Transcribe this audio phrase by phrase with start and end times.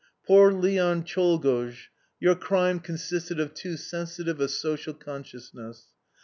[0.25, 1.89] Poor Leon Czolgosz,
[2.19, 5.89] your crime consisted of too sensitive a social consciousness.